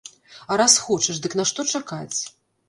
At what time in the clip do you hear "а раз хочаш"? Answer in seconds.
0.53-1.19